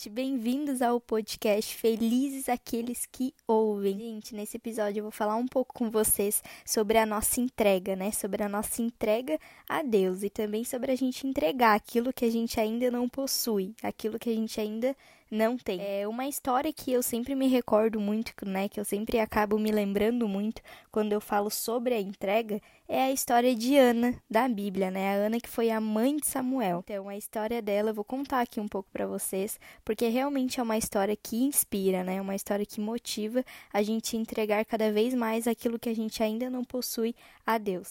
gente, 0.00 0.08
bem-vindos 0.08 0.80
ao 0.80 0.98
podcast 0.98 1.76
Felizes 1.76 2.48
Aqueles 2.48 3.04
que 3.04 3.34
Ouvem. 3.46 3.98
Gente, 3.98 4.34
nesse 4.34 4.56
episódio 4.56 5.00
eu 5.00 5.02
vou 5.02 5.12
falar 5.12 5.36
um 5.36 5.46
pouco 5.46 5.74
com 5.74 5.90
vocês 5.90 6.42
sobre 6.64 6.96
a 6.96 7.04
nossa 7.04 7.38
entrega, 7.38 7.94
né? 7.94 8.10
Sobre 8.10 8.42
a 8.42 8.48
nossa 8.48 8.80
entrega 8.80 9.38
a 9.68 9.82
Deus 9.82 10.22
e 10.22 10.30
também 10.30 10.64
sobre 10.64 10.90
a 10.90 10.96
gente 10.96 11.26
entregar 11.26 11.74
aquilo 11.74 12.14
que 12.14 12.24
a 12.24 12.30
gente 12.30 12.58
ainda 12.58 12.90
não 12.90 13.10
possui, 13.10 13.74
aquilo 13.82 14.18
que 14.18 14.30
a 14.30 14.34
gente 14.34 14.58
ainda 14.58 14.96
não 15.30 15.56
tem. 15.56 15.80
É 15.80 16.08
uma 16.08 16.26
história 16.26 16.72
que 16.72 16.92
eu 16.92 17.02
sempre 17.02 17.34
me 17.34 17.46
recordo 17.46 18.00
muito, 18.00 18.32
né? 18.44 18.68
Que 18.68 18.80
eu 18.80 18.84
sempre 18.84 19.18
acabo 19.20 19.58
me 19.58 19.70
lembrando 19.70 20.26
muito 20.26 20.60
quando 20.90 21.12
eu 21.12 21.20
falo 21.20 21.50
sobre 21.50 21.94
a 21.94 22.00
entrega. 22.00 22.60
É 22.88 23.02
a 23.04 23.12
história 23.12 23.54
de 23.54 23.76
Ana 23.76 24.14
da 24.28 24.48
Bíblia, 24.48 24.90
né? 24.90 25.14
A 25.14 25.26
Ana 25.26 25.38
que 25.38 25.48
foi 25.48 25.70
a 25.70 25.80
mãe 25.80 26.16
de 26.16 26.26
Samuel. 26.26 26.80
Então, 26.84 27.08
a 27.08 27.16
história 27.16 27.62
dela 27.62 27.90
eu 27.90 27.94
vou 27.94 28.04
contar 28.04 28.40
aqui 28.40 28.58
um 28.58 28.66
pouco 28.66 28.88
para 28.92 29.06
vocês, 29.06 29.60
porque 29.84 30.08
realmente 30.08 30.58
é 30.58 30.62
uma 30.62 30.76
história 30.76 31.16
que 31.16 31.36
inspira, 31.36 32.02
né? 32.02 32.20
Uma 32.20 32.34
história 32.34 32.66
que 32.66 32.80
motiva 32.80 33.44
a 33.72 33.82
gente 33.82 34.16
entregar 34.16 34.64
cada 34.64 34.90
vez 34.90 35.14
mais 35.14 35.46
aquilo 35.46 35.78
que 35.78 35.88
a 35.88 35.94
gente 35.94 36.22
ainda 36.22 36.50
não 36.50 36.64
possui 36.64 37.14
a 37.46 37.56
Deus. 37.56 37.88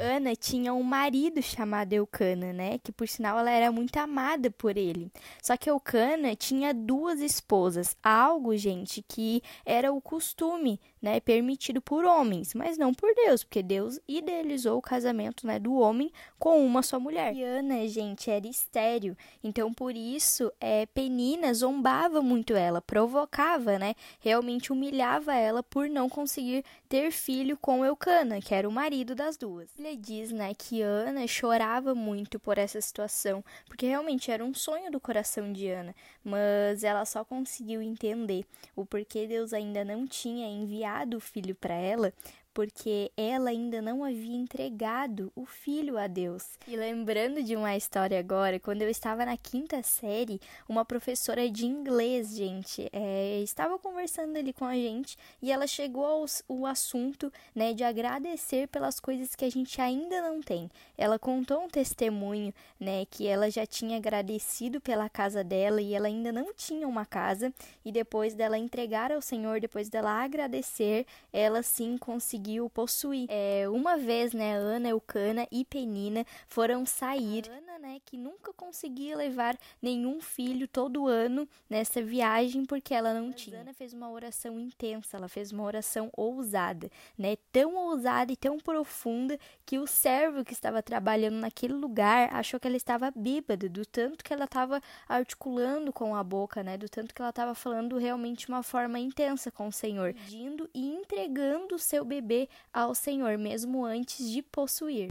Ana 0.00 0.34
tinha 0.34 0.72
um 0.72 0.82
marido 0.82 1.42
chamado 1.42 1.92
Eucana, 1.92 2.52
né? 2.54 2.78
Que 2.78 2.90
por 2.90 3.06
sinal 3.06 3.38
ela 3.38 3.50
era 3.50 3.70
muito 3.70 3.96
amada 3.98 4.50
por 4.50 4.76
ele. 4.78 5.12
Só 5.42 5.56
que 5.58 5.68
Eucana 5.68 6.34
tinha 6.34 6.72
duas 6.72 7.20
esposas, 7.20 7.94
algo, 8.02 8.56
gente, 8.56 9.04
que 9.06 9.42
era 9.64 9.92
o 9.92 10.00
costume, 10.00 10.80
né, 11.00 11.18
permitido 11.20 11.80
por 11.80 12.04
homens, 12.04 12.52
mas 12.54 12.76
não 12.76 12.92
por 12.92 13.14
Deus, 13.14 13.42
porque 13.42 13.62
Deus 13.62 13.98
idealizou 14.06 14.76
o 14.76 14.82
casamento, 14.82 15.46
né, 15.46 15.58
do 15.58 15.74
homem 15.74 16.12
com 16.38 16.64
uma 16.64 16.82
só 16.82 17.00
mulher. 17.00 17.34
E 17.34 17.42
Ana, 17.42 17.86
gente, 17.88 18.30
era 18.30 18.46
estéril, 18.46 19.16
então 19.42 19.72
por 19.72 19.96
isso 19.96 20.52
é, 20.60 20.86
Penina 20.86 21.52
zombava 21.54 22.20
muito 22.20 22.54
ela, 22.54 22.82
provocava, 22.82 23.78
né, 23.78 23.94
realmente 24.20 24.72
humilhava 24.72 25.34
ela 25.34 25.62
por 25.62 25.88
não 25.88 26.08
conseguir 26.08 26.64
ter 26.88 27.10
filho 27.10 27.56
com 27.56 27.84
Eucana, 27.84 28.40
que 28.40 28.54
era 28.54 28.68
o 28.68 28.72
marido 28.72 29.14
das 29.14 29.36
duas. 29.36 29.70
Ele 29.78 29.96
diz, 29.96 30.32
né, 30.32 30.52
que 30.54 30.82
Ana 30.82 31.26
chorava 31.26 31.94
muito 31.94 32.38
por 32.38 32.58
essa 32.58 32.80
situação, 32.80 33.42
porque 33.66 33.86
realmente 33.86 34.30
era 34.30 34.44
um 34.44 34.52
sonho 34.52 34.90
do 34.90 35.00
coração 35.00 35.52
de 35.52 35.68
Ana, 35.68 35.94
mas 36.22 36.84
ela 36.84 37.04
só 37.04 37.24
conseguiu 37.24 37.80
entender 37.80 38.44
o 38.76 38.84
porquê 38.84 39.26
Deus 39.26 39.52
ainda 39.52 39.84
não 39.84 40.06
tinha 40.06 40.46
enviado 40.46 40.89
o 41.16 41.20
filho 41.20 41.54
para 41.54 41.74
ela, 41.74 42.12
porque 42.52 43.12
ela 43.16 43.50
ainda 43.50 43.80
não 43.80 44.04
havia 44.04 44.36
entregado 44.36 45.32
o 45.36 45.44
filho 45.44 45.96
a 45.96 46.06
Deus. 46.06 46.58
E 46.66 46.76
lembrando 46.76 47.42
de 47.42 47.54
uma 47.54 47.76
história 47.76 48.18
agora, 48.18 48.58
quando 48.58 48.82
eu 48.82 48.88
estava 48.88 49.24
na 49.24 49.36
quinta 49.36 49.82
série, 49.82 50.40
uma 50.68 50.84
professora 50.84 51.48
de 51.48 51.64
inglês, 51.66 52.34
gente, 52.34 52.88
é, 52.92 53.40
estava 53.40 53.78
conversando 53.78 54.36
ali 54.36 54.52
com 54.52 54.64
a 54.64 54.74
gente 54.74 55.16
e 55.40 55.52
ela 55.52 55.66
chegou 55.66 56.04
ao 56.04 56.66
assunto, 56.66 57.32
né, 57.54 57.72
de 57.72 57.84
agradecer 57.84 58.66
pelas 58.68 58.98
coisas 58.98 59.34
que 59.34 59.44
a 59.44 59.50
gente 59.50 59.80
ainda 59.80 60.20
não 60.20 60.40
tem. 60.40 60.70
Ela 60.98 61.18
contou 61.18 61.64
um 61.64 61.68
testemunho, 61.68 62.52
né, 62.78 63.04
que 63.06 63.26
ela 63.26 63.50
já 63.50 63.64
tinha 63.64 63.96
agradecido 63.96 64.80
pela 64.80 65.08
casa 65.08 65.44
dela 65.44 65.80
e 65.80 65.94
ela 65.94 66.08
ainda 66.08 66.32
não 66.32 66.52
tinha 66.52 66.86
uma 66.88 67.06
casa 67.06 67.52
e 67.84 67.92
depois 67.92 68.34
dela 68.34 68.58
entregar 68.58 69.12
ao 69.12 69.22
Senhor, 69.22 69.60
depois 69.60 69.88
dela 69.88 70.22
agradecer, 70.22 71.06
ela 71.32 71.62
sim 71.62 71.96
conseguiu 71.96 72.39
conseguiu 72.40 72.70
possuir. 72.70 73.26
É, 73.28 73.68
uma 73.68 73.96
vez, 73.96 74.32
né, 74.32 74.54
Ana, 74.54 74.88
Eucana 74.88 75.46
e 75.52 75.64
Penina 75.64 76.24
foram 76.48 76.86
sair. 76.86 77.44
Né, 77.80 77.98
que 78.04 78.18
nunca 78.18 78.52
conseguia 78.52 79.16
levar 79.16 79.56
nenhum 79.80 80.20
filho 80.20 80.68
todo 80.68 81.06
ano 81.06 81.48
nessa 81.68 82.02
viagem 82.02 82.66
porque 82.66 82.92
ela 82.92 83.14
não 83.14 83.32
tinha. 83.32 83.62
Ana 83.62 83.72
fez 83.72 83.94
uma 83.94 84.10
oração 84.10 84.60
intensa, 84.60 85.16
ela 85.16 85.28
fez 85.28 85.50
uma 85.50 85.62
oração 85.62 86.10
ousada, 86.14 86.90
né, 87.16 87.36
tão 87.50 87.76
ousada 87.76 88.30
e 88.30 88.36
tão 88.36 88.58
profunda 88.58 89.38
que 89.64 89.78
o 89.78 89.86
servo 89.86 90.44
que 90.44 90.52
estava 90.52 90.82
trabalhando 90.82 91.36
naquele 91.36 91.72
lugar 91.72 92.28
achou 92.34 92.60
que 92.60 92.68
ela 92.68 92.76
estava 92.76 93.10
bêbada 93.16 93.66
do 93.66 93.86
tanto 93.86 94.22
que 94.22 94.34
ela 94.34 94.44
estava 94.44 94.82
articulando 95.08 95.90
com 95.90 96.14
a 96.14 96.22
boca, 96.22 96.62
né, 96.62 96.76
do 96.76 96.88
tanto 96.88 97.14
que 97.14 97.22
ela 97.22 97.30
estava 97.30 97.54
falando 97.54 97.96
realmente 97.96 98.46
uma 98.46 98.62
forma 98.62 98.98
intensa 98.98 99.50
com 99.50 99.68
o 99.68 99.72
Senhor, 99.72 100.12
pedindo 100.12 100.68
e 100.74 100.86
entregando 100.86 101.76
o 101.76 101.78
seu 101.78 102.04
bebê 102.04 102.46
ao 102.74 102.94
Senhor 102.94 103.38
mesmo 103.38 103.86
antes 103.86 104.30
de 104.30 104.42
possuir. 104.42 105.08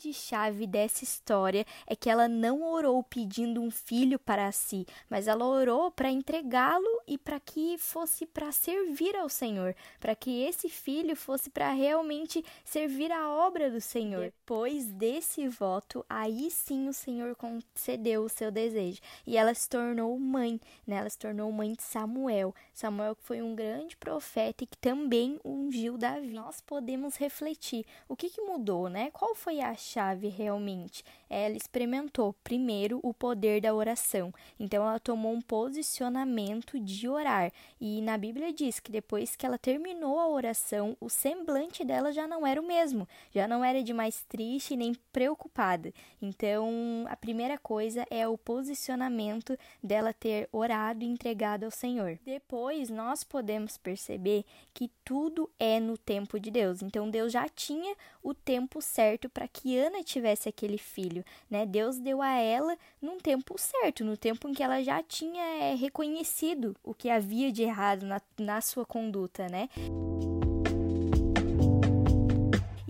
Grande 0.00 0.14
chave 0.14 0.66
dessa 0.66 1.04
história 1.04 1.66
é 1.86 1.94
que 1.94 2.08
ela 2.08 2.26
não 2.26 2.62
orou 2.62 3.02
pedindo 3.02 3.60
um 3.60 3.70
filho 3.70 4.18
para 4.18 4.50
si, 4.50 4.86
mas 5.10 5.28
ela 5.28 5.44
orou 5.44 5.90
para 5.90 6.10
entregá-lo 6.10 7.02
e 7.06 7.18
para 7.18 7.38
que 7.38 7.76
fosse 7.76 8.24
para 8.24 8.50
servir 8.50 9.14
ao 9.14 9.28
Senhor, 9.28 9.76
para 9.98 10.14
que 10.14 10.42
esse 10.42 10.70
filho 10.70 11.14
fosse 11.14 11.50
para 11.50 11.70
realmente 11.72 12.42
servir 12.64 13.12
a 13.12 13.28
obra 13.28 13.70
do 13.70 13.80
Senhor. 13.80 14.24
Depois 14.24 14.86
desse 14.86 15.46
voto, 15.48 16.04
aí 16.08 16.50
sim 16.50 16.88
o 16.88 16.94
Senhor 16.94 17.36
concedeu 17.36 18.22
o 18.22 18.28
seu 18.28 18.50
desejo 18.50 19.00
e 19.26 19.36
ela 19.36 19.52
se 19.52 19.68
tornou 19.68 20.18
mãe, 20.18 20.58
né? 20.86 20.96
Ela 20.96 21.10
se 21.10 21.18
tornou 21.18 21.52
mãe 21.52 21.72
de 21.72 21.82
Samuel. 21.82 22.54
Samuel 22.72 23.14
que 23.14 23.24
foi 23.24 23.42
um 23.42 23.54
grande 23.54 23.96
profeta 23.96 24.64
e 24.64 24.66
que 24.66 24.78
também 24.78 25.38
ungiu 25.44 25.98
Davi. 25.98 26.30
Nós 26.30 26.60
podemos 26.60 27.16
refletir 27.16 27.84
o 28.08 28.16
que, 28.16 28.30
que 28.30 28.40
mudou, 28.40 28.88
né? 28.88 29.10
Qual 29.10 29.34
foi 29.34 29.60
a 29.60 29.76
chave 29.90 30.28
realmente. 30.28 31.04
Ela 31.28 31.56
experimentou 31.56 32.34
primeiro 32.44 33.00
o 33.02 33.12
poder 33.12 33.60
da 33.60 33.74
oração. 33.74 34.32
Então 34.58 34.86
ela 34.86 34.98
tomou 34.98 35.32
um 35.32 35.40
posicionamento 35.40 36.78
de 36.78 37.08
orar. 37.08 37.52
E 37.80 38.00
na 38.02 38.16
Bíblia 38.16 38.52
diz 38.52 38.80
que 38.80 38.92
depois 38.92 39.36
que 39.36 39.46
ela 39.46 39.58
terminou 39.58 40.18
a 40.18 40.28
oração, 40.28 40.96
o 41.00 41.08
semblante 41.08 41.84
dela 41.84 42.12
já 42.12 42.26
não 42.26 42.46
era 42.46 42.60
o 42.60 42.66
mesmo, 42.66 43.08
já 43.32 43.46
não 43.46 43.64
era 43.64 43.82
de 43.82 43.92
mais 43.92 44.22
triste 44.24 44.76
nem 44.76 44.94
preocupada. 45.12 45.92
Então, 46.20 47.04
a 47.08 47.16
primeira 47.16 47.58
coisa 47.58 48.04
é 48.10 48.26
o 48.26 48.38
posicionamento 48.38 49.56
dela 49.82 50.12
ter 50.12 50.48
orado 50.52 51.04
e 51.04 51.08
entregado 51.08 51.64
ao 51.64 51.70
Senhor. 51.70 52.18
Depois, 52.24 52.90
nós 52.90 53.24
podemos 53.24 53.76
perceber 53.76 54.44
que 54.74 54.90
tudo 55.04 55.50
é 55.58 55.80
no 55.80 55.96
tempo 55.96 56.38
de 56.38 56.50
Deus. 56.50 56.82
Então, 56.82 57.10
Deus 57.10 57.32
já 57.32 57.48
tinha 57.48 57.94
o 58.22 58.34
tempo 58.34 58.80
certo 58.80 59.28
para 59.28 59.48
que 59.48 59.74
Ana 59.80 60.02
tivesse 60.02 60.48
aquele 60.48 60.78
filho, 60.78 61.24
né? 61.50 61.66
Deus 61.66 61.98
deu 61.98 62.22
a 62.22 62.36
ela 62.36 62.76
num 63.00 63.18
tempo 63.18 63.54
certo, 63.58 64.04
no 64.04 64.16
tempo 64.16 64.48
em 64.48 64.52
que 64.52 64.62
ela 64.62 64.82
já 64.82 65.02
tinha 65.02 65.42
é, 65.42 65.74
reconhecido 65.74 66.76
o 66.84 66.94
que 66.94 67.08
havia 67.10 67.50
de 67.50 67.62
errado 67.62 68.04
na, 68.04 68.20
na 68.38 68.60
sua 68.60 68.84
conduta, 68.84 69.48
né? 69.48 69.68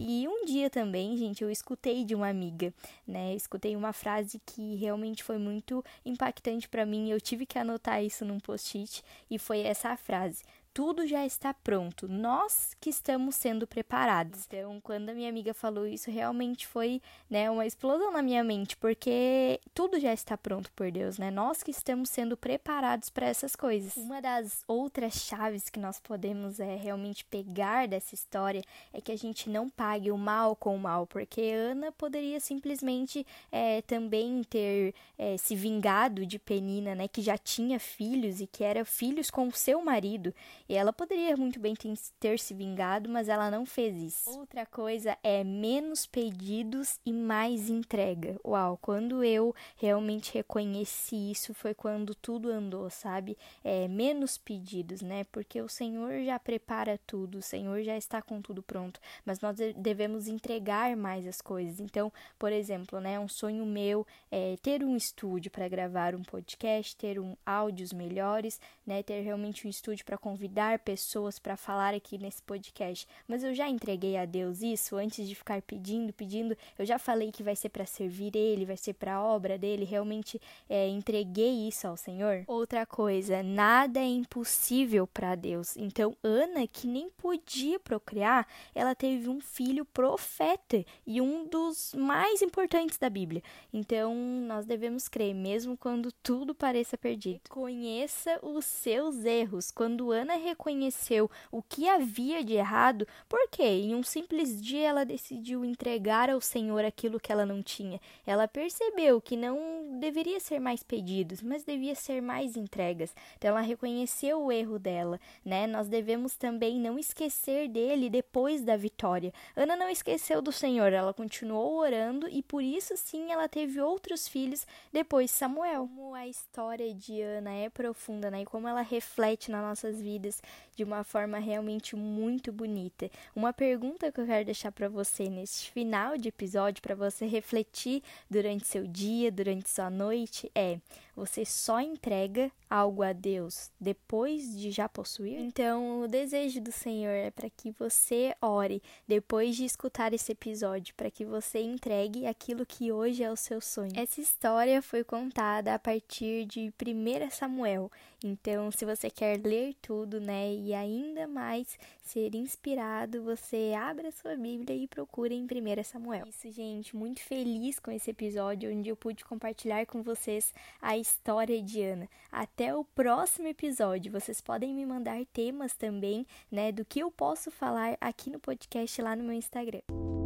E 0.02 0.26
um 0.26 0.44
dia 0.44 0.68
também, 0.68 1.16
gente, 1.16 1.44
eu 1.44 1.50
escutei 1.50 2.04
de 2.04 2.16
uma 2.16 2.28
amiga, 2.28 2.74
né? 3.06 3.32
Escutei 3.34 3.76
uma 3.76 3.92
frase 3.92 4.40
que 4.44 4.74
realmente 4.74 5.22
foi 5.22 5.38
muito 5.38 5.84
impactante 6.04 6.68
para 6.68 6.84
mim. 6.84 7.10
Eu 7.10 7.20
tive 7.20 7.46
que 7.46 7.58
anotar 7.58 8.02
isso 8.02 8.24
num 8.24 8.40
post-it 8.40 9.04
e 9.30 9.38
foi 9.38 9.60
essa 9.60 9.96
frase: 9.96 10.42
tudo 10.72 11.06
já 11.06 11.26
está 11.26 11.52
pronto, 11.52 12.08
nós 12.08 12.76
que 12.80 12.90
estamos 12.90 13.34
sendo 13.34 13.66
preparados. 13.66 14.46
Então, 14.46 14.80
quando 14.80 15.10
a 15.10 15.14
minha 15.14 15.28
amiga 15.28 15.52
falou 15.52 15.86
isso, 15.86 16.10
realmente 16.10 16.66
foi, 16.66 17.02
né, 17.28 17.50
uma 17.50 17.66
explosão 17.66 18.12
na 18.12 18.22
minha 18.22 18.42
mente, 18.44 18.76
porque 18.76 19.60
tudo 19.74 19.98
já 19.98 20.12
está 20.12 20.36
pronto 20.36 20.70
por 20.72 20.90
Deus, 20.90 21.18
né? 21.18 21.30
Nós 21.30 21.62
que 21.62 21.70
estamos 21.70 22.08
sendo 22.08 22.36
preparados 22.36 23.10
para 23.10 23.26
essas 23.26 23.56
coisas. 23.56 23.96
Uma 23.96 24.20
das 24.20 24.62
outras 24.66 25.14
chaves 25.14 25.68
que 25.68 25.80
nós 25.80 25.98
podemos 25.98 26.60
é 26.60 26.76
realmente 26.76 27.24
pegar 27.24 27.88
dessa 27.88 28.14
história 28.14 28.62
é 28.92 29.00
que 29.00 29.12
a 29.12 29.18
gente 29.18 29.48
não 29.48 29.68
pague 29.68 30.10
o 30.10 30.18
mal 30.18 30.54
com 30.54 30.76
o 30.76 30.78
mal, 30.78 31.06
porque 31.06 31.40
Ana 31.40 31.90
poderia 31.92 32.38
simplesmente 32.40 33.26
é, 33.50 33.82
também 33.82 34.42
ter 34.44 34.94
é, 35.18 35.36
se 35.36 35.56
vingado 35.56 36.24
de 36.24 36.38
Penina, 36.38 36.94
né, 36.94 37.08
que 37.08 37.22
já 37.22 37.36
tinha 37.36 37.78
filhos 37.78 38.40
e 38.40 38.46
que 38.46 38.62
era 38.62 38.84
filhos 38.84 39.30
com 39.30 39.48
o 39.48 39.52
seu 39.52 39.82
marido. 39.82 40.32
E 40.70 40.76
ela 40.76 40.92
poderia 40.92 41.36
muito 41.36 41.58
bem 41.58 41.74
ter 42.20 42.38
se 42.38 42.54
vingado, 42.54 43.10
mas 43.10 43.28
ela 43.28 43.50
não 43.50 43.66
fez 43.66 44.00
isso. 44.00 44.38
Outra 44.38 44.64
coisa 44.64 45.18
é 45.20 45.42
menos 45.42 46.06
pedidos 46.06 47.00
e 47.04 47.12
mais 47.12 47.68
entrega. 47.68 48.38
Uau, 48.46 48.78
quando 48.80 49.24
eu 49.24 49.52
realmente 49.76 50.32
reconheci 50.32 51.32
isso 51.32 51.52
foi 51.54 51.74
quando 51.74 52.14
tudo 52.14 52.52
andou, 52.52 52.88
sabe? 52.88 53.36
É, 53.64 53.88
menos 53.88 54.38
pedidos, 54.38 55.02
né? 55.02 55.24
Porque 55.32 55.60
o 55.60 55.68
Senhor 55.68 56.22
já 56.22 56.38
prepara 56.38 57.00
tudo, 57.04 57.38
o 57.38 57.42
Senhor 57.42 57.82
já 57.82 57.96
está 57.96 58.22
com 58.22 58.40
tudo 58.40 58.62
pronto, 58.62 59.00
mas 59.24 59.40
nós 59.40 59.56
devemos 59.74 60.28
entregar 60.28 60.96
mais 60.96 61.26
as 61.26 61.40
coisas. 61.40 61.80
Então, 61.80 62.12
por 62.38 62.52
exemplo, 62.52 63.00
né, 63.00 63.18
um 63.18 63.26
sonho 63.26 63.66
meu 63.66 64.06
é 64.30 64.54
ter 64.62 64.84
um 64.84 64.96
estúdio 64.96 65.50
para 65.50 65.66
gravar 65.66 66.14
um 66.14 66.22
podcast, 66.22 66.94
ter 66.94 67.18
um 67.18 67.36
áudios 67.44 67.92
melhores, 67.92 68.60
né, 68.86 69.02
ter 69.02 69.20
realmente 69.22 69.66
um 69.66 69.70
estúdio 69.70 70.04
para 70.04 70.16
convidar 70.16 70.59
convidar 70.60 70.78
pessoas 70.80 71.38
para 71.38 71.56
falar 71.56 71.94
aqui 71.94 72.18
nesse 72.18 72.42
podcast, 72.42 73.08
mas 73.26 73.42
eu 73.42 73.54
já 73.54 73.68
entreguei 73.68 74.16
a 74.16 74.26
Deus 74.26 74.60
isso 74.60 74.96
antes 74.96 75.26
de 75.26 75.34
ficar 75.34 75.62
pedindo, 75.62 76.12
pedindo. 76.12 76.56
Eu 76.78 76.84
já 76.84 76.98
falei 76.98 77.32
que 77.32 77.42
vai 77.42 77.56
ser 77.56 77.70
para 77.70 77.86
servir 77.86 78.36
Ele, 78.36 78.66
vai 78.66 78.76
ser 78.76 78.92
para 78.92 79.14
a 79.14 79.24
obra 79.24 79.56
dele. 79.56 79.84
Realmente 79.84 80.40
é, 80.68 80.86
entreguei 80.88 81.66
isso 81.66 81.86
ao 81.86 81.96
Senhor. 81.96 82.44
Outra 82.46 82.84
coisa, 82.84 83.42
nada 83.42 84.00
é 84.00 84.06
impossível 84.06 85.06
para 85.06 85.34
Deus. 85.34 85.76
Então, 85.76 86.14
Ana, 86.22 86.66
que 86.66 86.86
nem 86.86 87.08
podia 87.08 87.80
procriar, 87.80 88.46
ela 88.74 88.94
teve 88.94 89.28
um 89.28 89.40
filho 89.40 89.84
profeta 89.86 90.84
e 91.06 91.20
um 91.20 91.46
dos 91.46 91.94
mais 91.94 92.42
importantes 92.42 92.98
da 92.98 93.08
Bíblia. 93.08 93.42
Então, 93.72 94.14
nós 94.46 94.66
devemos 94.66 95.08
crer, 95.08 95.34
mesmo 95.34 95.76
quando 95.76 96.12
tudo 96.12 96.54
pareça 96.54 96.98
perdido. 96.98 97.40
Conheça 97.48 98.38
os 98.42 98.66
seus 98.66 99.24
erros. 99.24 99.70
Quando 99.70 100.10
Ana 100.10 100.36
reconheceu 100.40 101.30
o 101.50 101.62
que 101.62 101.88
havia 101.88 102.42
de 102.42 102.54
errado, 102.54 103.06
porque 103.28 103.62
em 103.62 103.94
um 103.94 104.02
simples 104.02 104.60
dia 104.60 104.88
ela 104.88 105.04
decidiu 105.04 105.64
entregar 105.64 106.28
ao 106.30 106.40
Senhor 106.40 106.84
aquilo 106.84 107.20
que 107.20 107.32
ela 107.32 107.46
não 107.46 107.62
tinha. 107.62 108.00
Ela 108.26 108.48
percebeu 108.48 109.20
que 109.20 109.36
não 109.36 109.98
deveria 109.98 110.40
ser 110.40 110.58
mais 110.60 110.82
pedidos, 110.82 111.42
mas 111.42 111.64
devia 111.64 111.94
ser 111.94 112.20
mais 112.20 112.56
entregas. 112.56 113.14
Então 113.36 113.50
ela 113.50 113.60
reconheceu 113.60 114.42
o 114.42 114.52
erro 114.52 114.78
dela, 114.78 115.20
né? 115.44 115.66
Nós 115.66 115.88
devemos 115.88 116.36
também 116.36 116.78
não 116.78 116.98
esquecer 116.98 117.68
dele 117.68 118.10
depois 118.10 118.62
da 118.62 118.76
vitória. 118.76 119.32
Ana 119.56 119.76
não 119.76 119.88
esqueceu 119.88 120.42
do 120.42 120.52
Senhor, 120.52 120.92
ela 120.92 121.14
continuou 121.14 121.78
orando 121.78 122.28
e 122.28 122.42
por 122.42 122.62
isso 122.62 122.96
sim 122.96 123.30
ela 123.30 123.48
teve 123.48 123.80
outros 123.80 124.26
filhos 124.28 124.66
depois 124.92 125.30
de 125.30 125.36
Samuel. 125.36 125.88
Como 125.94 126.14
a 126.14 126.26
história 126.26 126.94
de 126.94 127.20
Ana 127.20 127.52
é 127.52 127.68
profunda, 127.68 128.30
né? 128.30 128.42
E 128.42 128.44
como 128.44 128.68
ela 128.68 128.82
reflete 128.82 129.50
nas 129.50 129.62
nossas 129.62 130.00
vidas 130.00 130.29
this 130.30 130.42
de 130.80 130.84
uma 130.84 131.04
forma 131.04 131.38
realmente 131.38 131.94
muito 131.94 132.50
bonita. 132.50 133.10
Uma 133.36 133.52
pergunta 133.52 134.10
que 134.10 134.18
eu 134.18 134.24
quero 134.24 134.46
deixar 134.46 134.72
para 134.72 134.88
você 134.88 135.28
neste 135.28 135.70
final 135.70 136.16
de 136.16 136.30
episódio 136.30 136.80
para 136.80 136.94
você 136.94 137.26
refletir 137.26 138.02
durante 138.30 138.66
seu 138.66 138.86
dia, 138.86 139.30
durante 139.30 139.68
sua 139.68 139.90
noite 139.90 140.50
é: 140.54 140.80
você 141.14 141.44
só 141.44 141.80
entrega 141.80 142.50
algo 142.70 143.02
a 143.02 143.12
Deus 143.12 143.70
depois 143.78 144.56
de 144.56 144.70
já 144.70 144.88
possuir? 144.88 145.38
Então, 145.38 146.00
o 146.00 146.08
desejo 146.08 146.62
do 146.62 146.72
Senhor 146.72 147.10
é 147.10 147.30
para 147.30 147.50
que 147.50 147.72
você 147.72 148.34
ore 148.40 148.82
depois 149.06 149.54
de 149.54 149.66
escutar 149.66 150.14
esse 150.14 150.32
episódio, 150.32 150.94
para 150.94 151.10
que 151.10 151.26
você 151.26 151.60
entregue 151.60 152.26
aquilo 152.26 152.64
que 152.64 152.90
hoje 152.90 153.22
é 153.22 153.30
o 153.30 153.36
seu 153.36 153.60
sonho. 153.60 153.92
Essa 153.94 154.18
história 154.18 154.80
foi 154.80 155.04
contada 155.04 155.74
a 155.74 155.78
partir 155.78 156.46
de 156.46 156.72
1 156.80 157.30
Samuel. 157.30 157.90
Então, 158.24 158.70
se 158.70 158.86
você 158.86 159.10
quer 159.10 159.40
ler 159.44 159.74
tudo, 159.82 160.20
né, 160.20 160.54
e 160.54 160.69
ainda 160.74 161.26
mais 161.26 161.78
ser 162.02 162.34
inspirado, 162.34 163.22
você 163.22 163.72
abre 163.78 164.08
a 164.08 164.12
sua 164.12 164.36
Bíblia 164.36 164.76
e 164.76 164.86
procure 164.86 165.34
em 165.34 165.44
1 165.44 165.84
Samuel. 165.84 166.26
Isso, 166.28 166.50
gente, 166.50 166.96
muito 166.96 167.20
feliz 167.20 167.78
com 167.78 167.90
esse 167.90 168.10
episódio 168.10 168.70
onde 168.70 168.88
eu 168.88 168.96
pude 168.96 169.24
compartilhar 169.24 169.86
com 169.86 170.02
vocês 170.02 170.52
a 170.80 170.96
história 170.96 171.62
de 171.62 171.82
Ana. 171.82 172.08
Até 172.30 172.74
o 172.74 172.84
próximo 172.84 173.48
episódio. 173.48 174.12
Vocês 174.12 174.40
podem 174.40 174.74
me 174.74 174.86
mandar 174.86 175.24
temas 175.26 175.74
também, 175.74 176.26
né, 176.50 176.72
do 176.72 176.84
que 176.84 177.00
eu 177.00 177.10
posso 177.10 177.50
falar 177.50 177.96
aqui 178.00 178.30
no 178.30 178.40
podcast 178.40 179.00
lá 179.02 179.16
no 179.16 179.24
meu 179.24 179.34
Instagram. 179.34 180.19